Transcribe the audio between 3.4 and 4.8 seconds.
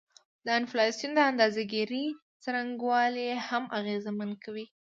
هم اغیزمن کوي